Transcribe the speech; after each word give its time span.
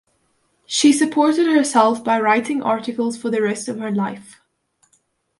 She 0.65 0.93
supported 0.93 1.45
herself 1.45 2.03
by 2.03 2.19
writing 2.19 2.63
articles 2.63 3.15
for 3.19 3.29
the 3.29 3.39
rest 3.39 3.67
of 3.67 3.77
her 3.77 3.91
life. 3.91 4.41